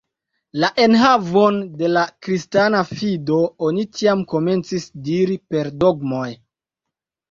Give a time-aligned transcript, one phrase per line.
[0.61, 3.39] La enhavon de la kristana fido
[3.71, 6.29] oni tiam komencis diri per dogmoj.